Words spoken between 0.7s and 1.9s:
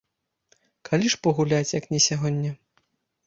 Калі ж пагуляць, як